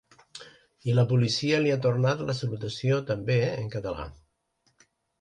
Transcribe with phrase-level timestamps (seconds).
[0.91, 4.11] I la policia li ha tornat la salutació també en català.